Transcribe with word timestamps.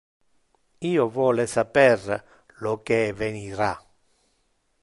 Io 0.91 1.03
vole 1.17 1.45
saper 1.53 2.07
lo 2.65 2.75
que 2.91 3.01
evenira. 3.13 3.73